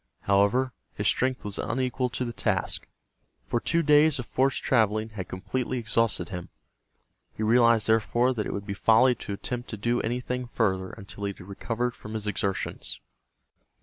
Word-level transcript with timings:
However, 0.21 0.73
his 0.95 1.05
strength 1.05 1.45
was 1.45 1.59
unequal 1.59 2.09
to 2.09 2.25
the 2.25 2.33
task, 2.33 2.87
for 3.45 3.59
two 3.59 3.83
days 3.83 4.17
of 4.17 4.25
forced 4.25 4.63
traveling 4.63 5.09
had 5.09 5.27
completely 5.27 5.77
exhausted 5.77 6.29
him. 6.29 6.49
He 7.33 7.43
realized, 7.43 7.85
therefore, 7.85 8.33
that 8.33 8.47
it 8.47 8.51
would 8.51 8.65
be 8.65 8.73
folly 8.73 9.13
to 9.13 9.33
attempt 9.33 9.69
to 9.69 9.77
do 9.77 10.01
anything 10.01 10.47
further 10.47 10.89
until 10.89 11.25
he 11.25 11.33
had 11.33 11.41
recovered 11.47 11.93
from 11.95 12.15
his 12.15 12.25
exertions. 12.25 12.99